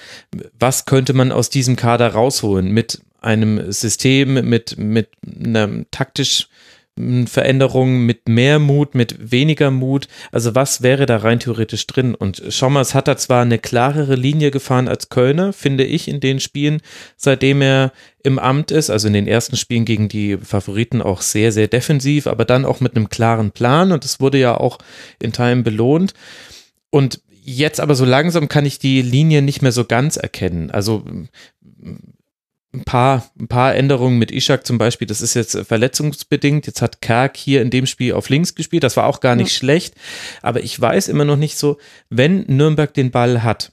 was 0.58 0.86
könnte 0.86 1.12
man 1.12 1.30
aus 1.30 1.50
diesem 1.50 1.76
Kader 1.76 2.08
rausholen 2.08 2.72
mit 2.72 3.00
einem 3.20 3.72
System, 3.72 4.48
mit, 4.48 4.76
mit 4.76 5.08
einer 5.24 5.84
taktisch 5.90 6.48
Veränderung 7.26 8.00
mit 8.06 8.28
mehr 8.28 8.58
Mut, 8.58 8.94
mit 8.94 9.30
weniger 9.30 9.70
Mut. 9.70 10.08
Also 10.32 10.54
was 10.54 10.82
wäre 10.82 11.06
da 11.06 11.18
rein 11.18 11.40
theoretisch 11.40 11.86
drin? 11.86 12.14
Und 12.14 12.42
Schommers 12.48 12.94
hat 12.94 13.08
da 13.08 13.16
zwar 13.16 13.42
eine 13.42 13.58
klarere 13.58 14.14
Linie 14.14 14.50
gefahren 14.50 14.88
als 14.88 15.08
Kölner, 15.08 15.52
finde 15.52 15.84
ich, 15.84 16.08
in 16.08 16.20
den 16.20 16.40
Spielen, 16.40 16.80
seitdem 17.16 17.62
er 17.62 17.92
im 18.22 18.38
Amt 18.38 18.70
ist. 18.70 18.90
Also 18.90 19.08
in 19.08 19.14
den 19.14 19.26
ersten 19.26 19.56
Spielen 19.56 19.84
gegen 19.84 20.08
die 20.08 20.36
Favoriten 20.36 21.02
auch 21.02 21.22
sehr, 21.22 21.52
sehr 21.52 21.68
defensiv, 21.68 22.26
aber 22.26 22.44
dann 22.44 22.64
auch 22.64 22.80
mit 22.80 22.96
einem 22.96 23.08
klaren 23.08 23.50
Plan. 23.50 23.92
Und 23.92 24.04
es 24.04 24.20
wurde 24.20 24.38
ja 24.38 24.56
auch 24.56 24.78
in 25.20 25.32
Teilen 25.32 25.62
belohnt. 25.62 26.14
Und 26.90 27.20
jetzt 27.30 27.80
aber 27.80 27.94
so 27.94 28.04
langsam 28.04 28.48
kann 28.48 28.66
ich 28.66 28.78
die 28.78 29.02
Linie 29.02 29.42
nicht 29.42 29.62
mehr 29.62 29.72
so 29.72 29.84
ganz 29.84 30.16
erkennen. 30.16 30.70
Also 30.70 31.04
ein 32.72 32.84
paar, 32.84 33.30
ein 33.38 33.48
paar 33.48 33.74
Änderungen 33.74 34.18
mit 34.18 34.30
Ishak 34.30 34.66
zum 34.66 34.76
Beispiel, 34.76 35.06
das 35.06 35.22
ist 35.22 35.34
jetzt 35.34 35.56
verletzungsbedingt. 35.56 36.66
Jetzt 36.66 36.82
hat 36.82 37.00
Kerk 37.00 37.36
hier 37.36 37.62
in 37.62 37.70
dem 37.70 37.86
Spiel 37.86 38.12
auf 38.12 38.28
links 38.28 38.54
gespielt, 38.54 38.84
das 38.84 38.96
war 38.96 39.06
auch 39.06 39.20
gar 39.20 39.36
nicht 39.36 39.54
schlecht. 39.54 39.94
Aber 40.42 40.62
ich 40.62 40.78
weiß 40.78 41.08
immer 41.08 41.24
noch 41.24 41.36
nicht 41.36 41.56
so, 41.56 41.78
wenn 42.10 42.44
Nürnberg 42.46 42.92
den 42.92 43.10
Ball 43.10 43.42
hat, 43.42 43.72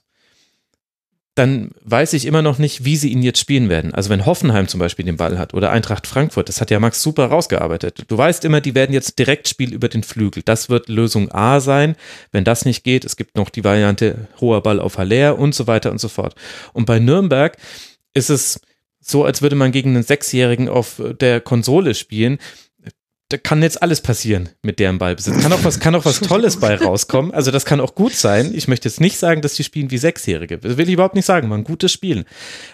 dann 1.36 1.72
weiß 1.84 2.14
ich 2.14 2.24
immer 2.24 2.40
noch 2.40 2.56
nicht, 2.56 2.86
wie 2.86 2.96
sie 2.96 3.12
ihn 3.12 3.22
jetzt 3.22 3.38
spielen 3.38 3.68
werden. 3.68 3.92
Also 3.92 4.08
wenn 4.08 4.24
Hoffenheim 4.24 4.68
zum 4.68 4.80
Beispiel 4.80 5.04
den 5.04 5.18
Ball 5.18 5.38
hat 5.38 5.52
oder 5.52 5.70
Eintracht 5.70 6.06
Frankfurt, 6.06 6.48
das 6.48 6.62
hat 6.62 6.70
ja 6.70 6.80
Max 6.80 7.02
super 7.02 7.26
rausgearbeitet. 7.26 8.04
Du 8.08 8.16
weißt 8.16 8.46
immer, 8.46 8.62
die 8.62 8.74
werden 8.74 8.94
jetzt 8.94 9.18
Direktspiel 9.18 9.74
über 9.74 9.90
den 9.90 10.02
Flügel. 10.02 10.42
Das 10.42 10.70
wird 10.70 10.88
Lösung 10.88 11.30
A 11.32 11.60
sein. 11.60 11.94
Wenn 12.32 12.44
das 12.44 12.64
nicht 12.64 12.84
geht, 12.84 13.04
es 13.04 13.16
gibt 13.16 13.36
noch 13.36 13.50
die 13.50 13.64
Variante 13.64 14.28
hoher 14.40 14.62
Ball 14.62 14.80
auf 14.80 14.96
Haller 14.96 15.38
und 15.38 15.54
so 15.54 15.66
weiter 15.66 15.90
und 15.90 15.98
so 15.98 16.08
fort. 16.08 16.34
Und 16.72 16.86
bei 16.86 16.98
Nürnberg 17.00 17.58
ist 18.14 18.30
es 18.30 18.62
so, 19.06 19.24
als 19.24 19.40
würde 19.40 19.54
man 19.54 19.70
gegen 19.70 19.90
einen 19.90 20.02
Sechsjährigen 20.02 20.68
auf 20.68 21.00
der 21.20 21.40
Konsole 21.40 21.94
spielen. 21.94 22.38
Da 23.28 23.36
kann 23.36 23.62
jetzt 23.62 23.82
alles 23.82 24.00
passieren 24.00 24.50
mit 24.62 24.78
deren 24.78 24.98
Ballbesitz. 24.98 25.42
Kann 25.42 25.52
auch 25.52 25.64
was, 25.64 25.80
kann 25.80 25.94
auch 25.96 26.04
was 26.04 26.20
Tolles 26.20 26.58
bei 26.58 26.76
rauskommen. 26.84 27.32
Also 27.32 27.50
das 27.50 27.64
kann 27.64 27.80
auch 27.80 27.96
gut 27.96 28.12
sein. 28.12 28.52
Ich 28.54 28.68
möchte 28.68 28.88
jetzt 28.88 29.00
nicht 29.00 29.18
sagen, 29.18 29.42
dass 29.42 29.54
die 29.54 29.64
spielen 29.64 29.90
wie 29.90 29.98
Sechsjährige. 29.98 30.58
Das 30.58 30.76
will 30.76 30.88
ich 30.88 30.94
überhaupt 30.94 31.16
nicht 31.16 31.24
sagen. 31.24 31.48
Man 31.48 31.64
gutes 31.64 31.90
Spielen. 31.90 32.24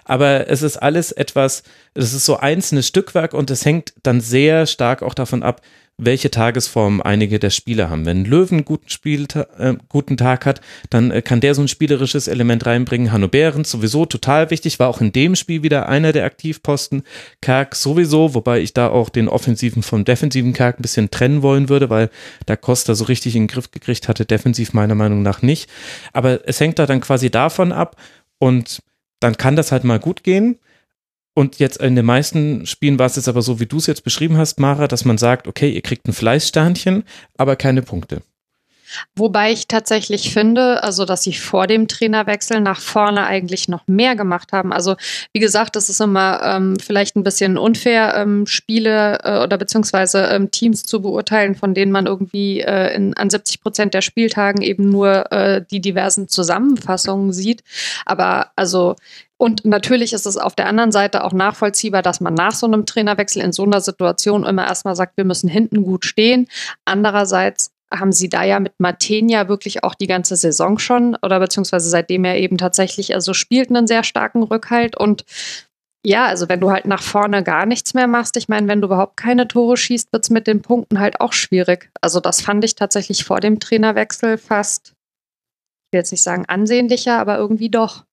Aber 0.05 0.49
es 0.49 0.61
ist 0.61 0.77
alles 0.77 1.13
etwas, 1.13 1.63
es 1.95 2.13
ist 2.13 2.27
so 2.27 2.37
einzelnes 2.37 2.87
Stückwerk 2.87 3.33
und 3.33 3.51
es 3.51 3.65
hängt 3.65 3.95
dann 4.03 4.21
sehr 4.21 4.67
stark 4.67 5.03
auch 5.03 5.15
davon 5.15 5.43
ab, 5.43 5.63
welche 6.05 6.31
Tagesform 6.31 7.01
einige 7.01 7.39
der 7.39 7.51
Spieler 7.51 7.91
haben. 7.91 8.07
Wenn 8.07 8.25
Löwen 8.25 8.65
guten, 8.65 8.89
Spiel, 8.89 9.27
äh, 9.59 9.75
guten 9.89 10.17
Tag 10.17 10.47
hat, 10.47 10.61
dann 10.91 11.11
äh, 11.11 11.23
kann 11.23 11.41
der 11.41 11.55
so 11.55 11.63
ein 11.63 11.69
spielerisches 11.69 12.29
Element 12.29 12.67
reinbringen. 12.67 13.13
Hanno 13.13 13.29
Behrens 13.29 13.71
sowieso 13.71 14.07
total 14.07 14.51
wichtig, 14.51 14.79
war 14.79 14.89
auch 14.89 15.01
in 15.01 15.13
dem 15.13 15.37
Spiel 15.37 15.63
wieder 15.63 15.89
einer 15.89 16.13
der 16.13 16.25
Aktivposten. 16.25 17.03
Kerk 17.41 17.75
sowieso, 17.75 18.35
wobei 18.35 18.61
ich 18.61 18.75
da 18.75 18.89
auch 18.89 19.09
den 19.09 19.29
offensiven 19.29 19.83
vom 19.83 20.05
defensiven 20.05 20.53
Kerk 20.53 20.79
ein 20.79 20.83
bisschen 20.83 21.11
trennen 21.11 21.43
wollen 21.43 21.69
würde, 21.69 21.91
weil 21.91 22.11
da 22.47 22.57
Costa 22.57 22.95
so 22.95 23.05
richtig 23.05 23.37
in 23.37 23.43
den 23.43 23.49
Griff 23.49 23.71
gekriegt 23.71 24.09
hatte, 24.09 24.25
defensiv 24.25 24.73
meiner 24.73 24.95
Meinung 24.95 25.23
nach 25.23 25.43
nicht. 25.43 25.71
Aber 26.13 26.47
es 26.49 26.61
hängt 26.61 26.79
da 26.79 26.87
dann 26.87 27.01
quasi 27.01 27.31
davon 27.31 27.73
ab 27.73 27.97
und 28.39 28.83
dann 29.21 29.37
kann 29.37 29.57
das 29.57 29.73
halt 29.73 29.85
mal 29.85 30.01
gut 30.01 30.25
gehen. 30.25 30.59
Und 31.35 31.59
jetzt 31.59 31.79
in 31.79 31.97
den 31.97 32.05
meisten 32.05 32.67
Spielen 32.67 32.99
war 32.99 33.07
es 33.07 33.17
jetzt 33.17 33.29
aber 33.29 33.43
so, 33.43 33.59
wie 33.59 33.67
du 33.67 33.79
es 33.79 33.87
jetzt 33.87 34.05
beschrieben 34.05 34.37
hast, 34.37 34.61
Mara, 34.61 34.87
dass 34.87 35.05
man 35.05 35.17
sagt, 35.17 35.47
okay, 35.47 35.71
ihr 35.71 35.83
kriegt 35.83 36.07
ein 36.07 36.13
Fleißsternchen, 36.13 37.05
aber 37.37 37.57
keine 37.57 37.83
Punkte. 37.83 38.23
Wobei 39.17 39.53
ich 39.53 39.69
tatsächlich 39.69 40.33
finde, 40.33 40.83
also 40.83 41.05
dass 41.05 41.23
sie 41.23 41.33
vor 41.33 41.67
dem 41.67 41.89
Trainerwechsel 41.89 42.61
nach 42.61 42.81
vorne 42.81 43.25
eigentlich 43.25 43.69
noch 43.69 43.87
mehr 43.87 44.17
gemacht 44.17 44.53
haben. 44.53 44.73
Also 44.73 44.97
wie 45.33 45.41
gesagt, 45.41 45.77
das 45.77 45.89
ist 45.89 46.01
immer 46.01 46.41
ähm, 46.43 46.77
vielleicht 46.79 47.17
ein 47.17 47.23
bisschen 47.23 47.59
unfair, 47.59 48.15
ähm, 48.17 48.47
Spiele 48.47 49.19
äh, 49.23 49.43
oder 49.43 49.59
beziehungsweise 49.59 50.27
ähm, 50.27 50.51
Teams 50.51 50.85
zu 50.85 51.03
beurteilen, 51.03 51.55
von 51.55 51.75
denen 51.75 51.93
man 51.93 52.07
irgendwie 52.07 52.61
äh, 52.61 52.95
in, 52.95 53.15
an 53.15 53.31
70 53.31 53.61
Prozent 53.61 53.95
der 53.95 54.03
Spieltagen 54.03 54.63
eben 54.63 54.91
nur 54.91 55.31
äh, 55.33 55.65
die 55.71 55.81
diversen 55.81 56.29
Zusammenfassungen 56.29 57.33
sieht. 57.33 57.63
Aber 58.05 58.51
also 58.57 58.97
und 59.43 59.65
natürlich 59.65 60.13
ist 60.13 60.25
es 60.25 60.39
auf 60.39 60.55
der 60.55 60.69
anderen 60.69 60.93
Seite 60.93 61.25
auch 61.25 61.33
nachvollziehbar, 61.33 62.01
dass 62.01 62.21
man 62.21 62.33
nach 62.33 62.55
so 62.55 62.65
einem 62.65 62.87
Trainerwechsel 62.87 63.43
in 63.43 63.51
so 63.51 63.65
einer 63.65 63.81
Situation 63.81 64.45
immer 64.45 64.69
erstmal 64.69 64.95
sagt, 64.95 65.17
wir 65.17 65.25
müssen 65.25 65.49
hinten 65.49 65.83
gut 65.83 66.05
stehen. 66.05 66.47
Andererseits 66.85 67.73
haben 67.93 68.13
sie 68.13 68.29
da 68.29 68.45
ja 68.45 68.61
mit 68.61 68.79
Matenia 68.79 69.49
wirklich 69.49 69.83
auch 69.83 69.97
die 69.97 70.07
ganze 70.07 70.37
Saison 70.37 70.79
schon 70.79 71.17
oder 71.23 71.41
beziehungsweise 71.41 71.91
seitdem 71.91 72.25
er 72.25 72.37
eben 72.37 72.57
tatsächlich 72.57 73.17
also 73.17 73.35
spielt 73.35 73.71
einen 73.71 73.89
sehr 73.89 74.05
starken 74.05 74.45
Rückhalt 74.45 74.97
und 74.97 75.25
ja, 76.07 76.27
also 76.27 76.49
wenn 76.49 76.61
du 76.61 76.71
halt 76.71 76.85
nach 76.85 77.03
vorne 77.03 77.43
gar 77.43 77.67
nichts 77.67 77.95
mehr 77.95 78.07
machst, 78.07 78.37
ich 78.37 78.49
meine, 78.49 78.69
wenn 78.69 78.81
du 78.81 78.87
überhaupt 78.87 79.17
keine 79.17 79.49
Tore 79.49 79.77
schießt, 79.77 80.13
wird 80.13 80.23
es 80.23 80.31
mit 80.31 80.47
den 80.47 80.63
Punkten 80.63 81.01
halt 81.01 81.21
auch 81.21 81.33
schwierig. 81.33 81.91
Also 82.01 82.21
das 82.21 82.43
fand 82.43 82.65
ich 82.65 82.77
tatsächlich 82.77 83.25
vor 83.25 83.41
dem 83.41 83.59
Trainerwechsel 83.59 84.39
fast, 84.39 84.91
ich 84.91 85.93
will 85.93 85.99
jetzt 85.99 86.13
nicht 86.13 86.23
sagen 86.23 86.45
ansehnlicher, 86.47 87.19
aber 87.19 87.39
irgendwie 87.39 87.71
doch. 87.71 88.05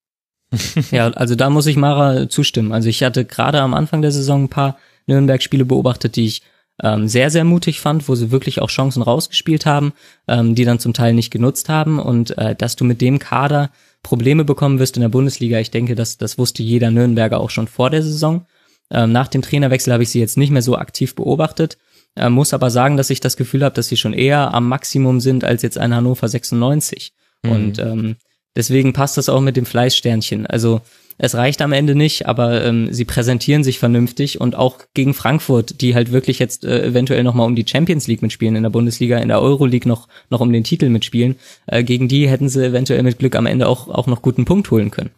Ja, 0.90 1.08
also 1.10 1.34
da 1.34 1.50
muss 1.50 1.66
ich 1.66 1.76
Mara 1.76 2.28
zustimmen. 2.28 2.72
Also 2.72 2.88
ich 2.88 3.02
hatte 3.02 3.24
gerade 3.24 3.60
am 3.60 3.74
Anfang 3.74 4.02
der 4.02 4.12
Saison 4.12 4.44
ein 4.44 4.48
paar 4.48 4.78
Nürnberg-Spiele 5.06 5.64
beobachtet, 5.64 6.16
die 6.16 6.26
ich 6.26 6.42
ähm, 6.82 7.08
sehr, 7.08 7.30
sehr 7.30 7.44
mutig 7.44 7.80
fand, 7.80 8.08
wo 8.08 8.14
sie 8.14 8.30
wirklich 8.30 8.60
auch 8.60 8.68
Chancen 8.68 9.02
rausgespielt 9.02 9.66
haben, 9.66 9.92
ähm, 10.28 10.54
die 10.54 10.64
dann 10.64 10.78
zum 10.78 10.94
Teil 10.94 11.14
nicht 11.14 11.30
genutzt 11.30 11.68
haben. 11.68 11.98
Und 11.98 12.36
äh, 12.38 12.54
dass 12.54 12.76
du 12.76 12.84
mit 12.84 13.00
dem 13.00 13.18
Kader 13.18 13.70
Probleme 14.02 14.44
bekommen 14.44 14.78
wirst 14.78 14.96
in 14.96 15.02
der 15.02 15.08
Bundesliga, 15.08 15.58
ich 15.60 15.70
denke, 15.70 15.94
das, 15.94 16.16
das 16.16 16.38
wusste 16.38 16.62
jeder 16.62 16.90
Nürnberger 16.90 17.38
auch 17.38 17.50
schon 17.50 17.68
vor 17.68 17.90
der 17.90 18.02
Saison. 18.02 18.46
Ähm, 18.90 19.12
nach 19.12 19.28
dem 19.28 19.42
Trainerwechsel 19.42 19.92
habe 19.92 20.02
ich 20.02 20.10
sie 20.10 20.20
jetzt 20.20 20.38
nicht 20.38 20.50
mehr 20.50 20.62
so 20.62 20.76
aktiv 20.76 21.14
beobachtet, 21.14 21.76
äh, 22.16 22.28
muss 22.28 22.54
aber 22.54 22.70
sagen, 22.70 22.96
dass 22.96 23.10
ich 23.10 23.20
das 23.20 23.36
Gefühl 23.36 23.64
habe, 23.64 23.74
dass 23.74 23.88
sie 23.88 23.96
schon 23.96 24.14
eher 24.14 24.52
am 24.54 24.68
Maximum 24.68 25.20
sind 25.20 25.44
als 25.44 25.62
jetzt 25.62 25.78
ein 25.78 25.94
Hannover 25.94 26.28
96. 26.28 27.12
Mhm. 27.42 27.50
Und 27.50 27.78
ähm, 27.78 28.16
deswegen 28.56 28.92
passt 28.92 29.16
das 29.16 29.28
auch 29.28 29.40
mit 29.40 29.56
dem 29.56 29.66
Fleißsternchen. 29.66 30.46
Also 30.46 30.80
es 31.22 31.34
reicht 31.34 31.60
am 31.60 31.72
Ende 31.72 31.94
nicht, 31.94 32.26
aber 32.26 32.64
ähm, 32.64 32.88
sie 32.92 33.04
präsentieren 33.04 33.62
sich 33.62 33.78
vernünftig 33.78 34.40
und 34.40 34.56
auch 34.56 34.78
gegen 34.94 35.12
Frankfurt, 35.12 35.82
die 35.82 35.94
halt 35.94 36.12
wirklich 36.12 36.38
jetzt 36.38 36.64
äh, 36.64 36.82
eventuell 36.82 37.24
nochmal 37.24 37.46
um 37.46 37.54
die 37.54 37.66
Champions 37.68 38.06
League 38.06 38.22
mitspielen 38.22 38.56
in 38.56 38.62
der 38.62 38.70
Bundesliga, 38.70 39.18
in 39.18 39.28
der 39.28 39.42
Euroleague 39.42 39.86
noch, 39.86 40.08
noch 40.30 40.40
um 40.40 40.50
den 40.50 40.64
Titel 40.64 40.88
mitspielen, 40.88 41.36
äh, 41.66 41.84
gegen 41.84 42.08
die 42.08 42.26
hätten 42.26 42.48
sie 42.48 42.64
eventuell 42.64 43.02
mit 43.02 43.18
Glück 43.18 43.36
am 43.36 43.44
Ende 43.44 43.68
auch, 43.68 43.88
auch 43.88 44.06
noch 44.06 44.22
guten 44.22 44.46
Punkt 44.46 44.70
holen 44.70 44.90
können. 44.90 45.10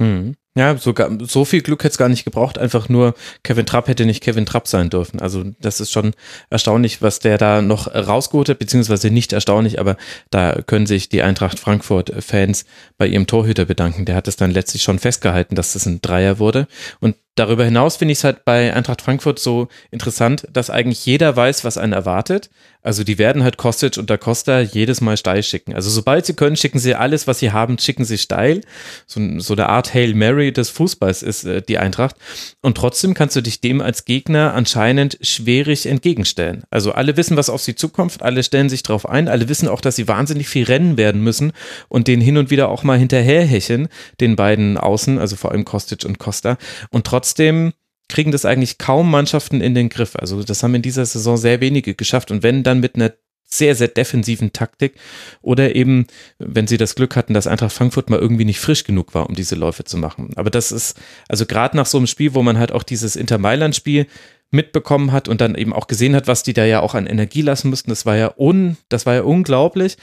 Mhm. 0.00 0.34
Ja, 0.54 0.76
sogar 0.76 1.10
so 1.20 1.46
viel 1.46 1.62
Glück 1.62 1.82
hätte 1.82 1.92
es 1.92 1.98
gar 1.98 2.10
nicht 2.10 2.24
gebraucht. 2.24 2.58
Einfach 2.58 2.90
nur 2.90 3.14
Kevin 3.42 3.64
Trapp 3.64 3.88
hätte 3.88 4.04
nicht 4.04 4.22
Kevin 4.22 4.44
Trapp 4.44 4.68
sein 4.68 4.90
dürfen. 4.90 5.18
Also 5.18 5.44
das 5.60 5.80
ist 5.80 5.90
schon 5.90 6.12
erstaunlich, 6.50 7.00
was 7.00 7.20
der 7.20 7.38
da 7.38 7.62
noch 7.62 7.86
rausgeholt 7.86 8.50
hat, 8.50 8.58
beziehungsweise 8.58 9.10
nicht 9.10 9.32
erstaunlich, 9.32 9.80
aber 9.80 9.96
da 10.30 10.60
können 10.66 10.86
sich 10.86 11.08
die 11.08 11.22
Eintracht 11.22 11.58
Frankfurt-Fans 11.58 12.66
bei 12.98 13.06
ihrem 13.06 13.26
Torhüter 13.26 13.64
bedanken. 13.64 14.04
Der 14.04 14.14
hat 14.14 14.28
es 14.28 14.36
dann 14.36 14.50
letztlich 14.50 14.82
schon 14.82 14.98
festgehalten, 14.98 15.54
dass 15.54 15.72
das 15.72 15.86
ein 15.86 16.02
Dreier 16.02 16.38
wurde. 16.38 16.68
Und 17.00 17.16
darüber 17.34 17.64
hinaus 17.64 17.96
finde 17.96 18.12
ich 18.12 18.18
es 18.18 18.24
halt 18.24 18.44
bei 18.44 18.74
Eintracht 18.74 19.00
Frankfurt 19.00 19.38
so 19.38 19.68
interessant, 19.90 20.46
dass 20.52 20.68
eigentlich 20.68 21.06
jeder 21.06 21.34
weiß, 21.34 21.64
was 21.64 21.78
einen 21.78 21.94
erwartet. 21.94 22.50
Also 22.82 23.04
die 23.04 23.18
werden 23.18 23.44
halt 23.44 23.56
Kostic 23.56 23.96
und 23.96 24.10
Da 24.10 24.16
Costa 24.16 24.60
jedes 24.60 25.00
Mal 25.00 25.16
steil 25.16 25.42
schicken. 25.42 25.74
Also 25.74 25.88
sobald 25.90 26.26
sie 26.26 26.34
können, 26.34 26.56
schicken 26.56 26.78
sie 26.78 26.94
alles, 26.94 27.26
was 27.26 27.38
sie 27.38 27.52
haben, 27.52 27.78
schicken 27.78 28.04
sie 28.04 28.18
steil. 28.18 28.62
So, 29.06 29.20
so 29.38 29.54
eine 29.54 29.68
Art 29.68 29.94
Hail 29.94 30.14
Mary 30.14 30.52
des 30.52 30.70
Fußballs 30.70 31.22
ist 31.22 31.44
äh, 31.44 31.62
die 31.62 31.78
Eintracht. 31.78 32.16
Und 32.60 32.76
trotzdem 32.76 33.14
kannst 33.14 33.36
du 33.36 33.40
dich 33.40 33.60
dem 33.60 33.80
als 33.80 34.04
Gegner 34.04 34.54
anscheinend 34.54 35.18
schwierig 35.20 35.86
entgegenstellen. 35.86 36.64
Also 36.70 36.92
alle 36.92 37.16
wissen, 37.16 37.36
was 37.36 37.50
auf 37.50 37.62
sie 37.62 37.74
zukommt, 37.74 38.22
alle 38.22 38.42
stellen 38.42 38.68
sich 38.68 38.82
drauf 38.82 39.08
ein, 39.08 39.28
alle 39.28 39.48
wissen 39.48 39.68
auch, 39.68 39.80
dass 39.80 39.96
sie 39.96 40.08
wahnsinnig 40.08 40.48
viel 40.48 40.64
rennen 40.64 40.96
werden 40.96 41.22
müssen 41.22 41.52
und 41.88 42.08
den 42.08 42.20
hin 42.20 42.36
und 42.36 42.50
wieder 42.50 42.68
auch 42.68 42.82
mal 42.82 42.98
hinterherhecheln, 42.98 43.88
den 44.20 44.36
beiden 44.36 44.76
Außen, 44.76 45.18
also 45.18 45.36
vor 45.36 45.52
allem 45.52 45.64
Kostic 45.64 46.04
und 46.04 46.18
Costa. 46.18 46.58
Und 46.90 47.06
trotzdem 47.06 47.72
kriegen 48.12 48.30
das 48.30 48.44
eigentlich 48.44 48.78
kaum 48.78 49.10
Mannschaften 49.10 49.60
in 49.60 49.74
den 49.74 49.88
Griff. 49.88 50.16
Also 50.16 50.42
das 50.42 50.62
haben 50.62 50.74
in 50.74 50.82
dieser 50.82 51.06
Saison 51.06 51.36
sehr 51.36 51.60
wenige 51.60 51.94
geschafft 51.94 52.30
und 52.30 52.42
wenn 52.42 52.62
dann 52.62 52.80
mit 52.80 52.94
einer 52.94 53.12
sehr, 53.44 53.74
sehr 53.74 53.88
defensiven 53.88 54.52
Taktik 54.52 54.94
oder 55.42 55.74
eben, 55.74 56.06
wenn 56.38 56.66
sie 56.66 56.78
das 56.78 56.94
Glück 56.94 57.16
hatten, 57.16 57.34
dass 57.34 57.46
Eintracht 57.46 57.72
Frankfurt 57.72 58.08
mal 58.08 58.18
irgendwie 58.18 58.46
nicht 58.46 58.60
frisch 58.60 58.84
genug 58.84 59.14
war, 59.14 59.28
um 59.28 59.34
diese 59.34 59.56
Läufe 59.56 59.84
zu 59.84 59.98
machen. 59.98 60.30
Aber 60.36 60.48
das 60.48 60.72
ist, 60.72 60.98
also 61.28 61.44
gerade 61.44 61.76
nach 61.76 61.86
so 61.86 61.98
einem 61.98 62.06
Spiel, 62.06 62.34
wo 62.34 62.42
man 62.42 62.58
halt 62.58 62.72
auch 62.72 62.82
dieses 62.82 63.14
Inter-Mailand-Spiel 63.14 64.06
mitbekommen 64.50 65.12
hat 65.12 65.28
und 65.28 65.40
dann 65.40 65.54
eben 65.54 65.72
auch 65.72 65.86
gesehen 65.86 66.14
hat, 66.14 66.28
was 66.28 66.42
die 66.42 66.54
da 66.54 66.64
ja 66.64 66.80
auch 66.80 66.94
an 66.94 67.06
Energie 67.06 67.42
lassen 67.42 67.68
mussten, 67.68 67.90
das 67.90 68.06
war 68.06 68.16
ja 68.16 68.32
un, 68.36 68.76
das 68.88 69.04
war 69.06 69.14
ja 69.14 69.22
unglaublich. 69.22 69.96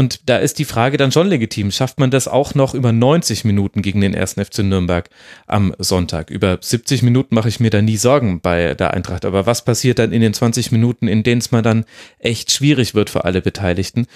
Und 0.00 0.30
da 0.30 0.38
ist 0.38 0.58
die 0.58 0.64
Frage 0.64 0.96
dann 0.96 1.12
schon 1.12 1.28
legitim. 1.28 1.70
Schafft 1.70 2.00
man 2.00 2.10
das 2.10 2.26
auch 2.26 2.54
noch 2.54 2.72
über 2.72 2.90
90 2.90 3.44
Minuten 3.44 3.82
gegen 3.82 4.00
den 4.00 4.16
1. 4.16 4.32
FC 4.32 4.60
Nürnberg 4.60 5.10
am 5.46 5.74
Sonntag? 5.78 6.30
Über 6.30 6.56
70 6.58 7.02
Minuten 7.02 7.34
mache 7.34 7.50
ich 7.50 7.60
mir 7.60 7.68
da 7.68 7.82
nie 7.82 7.98
Sorgen 7.98 8.40
bei 8.40 8.72
der 8.72 8.94
Eintracht. 8.94 9.26
Aber 9.26 9.44
was 9.44 9.62
passiert 9.62 9.98
dann 9.98 10.12
in 10.12 10.22
den 10.22 10.32
20 10.32 10.72
Minuten, 10.72 11.06
in 11.06 11.22
denen 11.22 11.42
es 11.42 11.50
mal 11.50 11.60
dann 11.60 11.84
echt 12.18 12.50
schwierig 12.50 12.94
wird 12.94 13.10
für 13.10 13.26
alle 13.26 13.42
Beteiligten? 13.42 14.06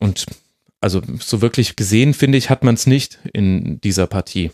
Und 0.00 0.26
also 0.80 1.00
so 1.20 1.40
wirklich 1.40 1.76
gesehen, 1.76 2.12
finde 2.12 2.36
ich, 2.36 2.50
hat 2.50 2.64
man 2.64 2.74
es 2.74 2.88
nicht 2.88 3.20
in 3.32 3.80
dieser 3.82 4.08
Partie. 4.08 4.50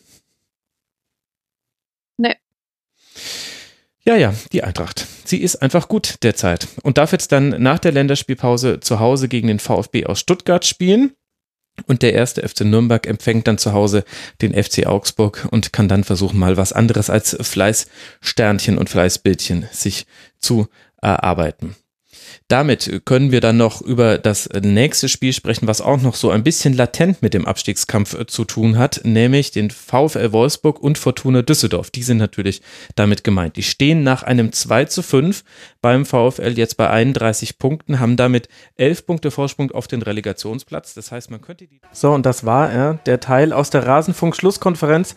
Nee. 2.19 2.35
Ja, 4.07 4.15
ja, 4.15 4.33
die 4.53 4.63
Eintracht. 4.63 5.05
Sie 5.25 5.43
ist 5.43 5.57
einfach 5.57 5.89
gut 5.89 6.23
derzeit 6.23 6.69
und 6.85 6.97
darf 6.97 7.11
jetzt 7.11 7.33
dann 7.33 7.61
nach 7.61 7.81
der 7.81 7.91
Länderspielpause 7.91 8.79
zu 8.79 9.01
Hause 9.01 9.27
gegen 9.27 9.49
den 9.49 9.59
VfB 9.59 10.07
aus 10.07 10.21
Stuttgart 10.21 10.65
spielen. 10.65 11.13
Und 11.87 12.03
der 12.03 12.15
erste 12.15 12.49
FC 12.49 12.61
Nürnberg 12.61 13.07
empfängt 13.07 13.49
dann 13.49 13.59
zu 13.59 13.73
Hause 13.73 14.05
den 14.41 14.55
FC 14.55 14.87
Augsburg 14.87 15.49
und 15.51 15.73
kann 15.73 15.89
dann 15.89 16.05
versuchen, 16.05 16.39
mal 16.39 16.57
was 16.57 16.73
anderes 16.73 17.11
als 17.11 17.37
Fleißsternchen 17.39 18.79
und 18.79 18.89
Fleißbildchen 18.89 19.69
sich 19.73 20.07
zu 20.39 20.69
erarbeiten. 21.03 21.75
Damit 22.49 23.03
können 23.05 23.33
wir 23.33 23.41
dann 23.41 23.57
noch 23.57 23.83
über 23.83 24.19
das 24.19 24.49
nächste 24.63 25.09
Spiel 25.09 25.33
sprechen, 25.33 25.67
was 25.67 25.81
auch 25.81 26.01
noch 26.01 26.15
so 26.15 26.31
ein 26.31 26.45
bisschen 26.45 26.75
latent 26.75 27.21
mit 27.21 27.35
dem 27.35 27.45
Abstiegskampf 27.45 28.15
äh, 28.15 28.27
zu 28.27 28.45
tun 28.45 28.79
hat, 28.79 29.01
nämlich 29.03 29.51
den 29.51 29.71
VfL 29.71 30.31
Wolfsburg 30.31 30.81
und 30.81 30.97
Fortuna 30.97 31.43
Düsseldorf. 31.43 31.91
Die 31.91 32.05
sind 32.05 32.19
natürlich 32.19 32.63
damit 32.95 33.25
gemeint. 33.25 33.57
Die 33.57 33.65
stehen 33.65 34.05
nach 34.05 34.23
einem 34.23 34.53
2 34.53 34.85
zu 34.85 35.03
5 35.03 35.43
beim 35.83 36.07
VfL 36.07 36.53
jetzt 36.57 36.77
bei 36.77 36.89
31 36.89 37.59
Punkten, 37.59 37.99
haben 37.99 38.17
damit 38.17 38.49
11 38.77 39.07
Punkte 39.07 39.31
Vorsprung 39.33 39.73
auf 39.73 39.89
den 39.89 40.03
Relegationsplatz. 40.03 40.95
Das 40.95 41.11
heißt, 41.11 41.33
man 41.33 41.41
könnte 41.41 41.67
die. 41.67 41.81
So, 41.91 42.13
und 42.13 42.25
das 42.27 42.47
war 42.47 42.71
er, 42.71 42.95
der 43.07 43.19
Teil 43.19 43.53
aus 43.53 43.71
der 43.71 43.87
Rasenfunk-Schlusskonferenz 43.89 45.17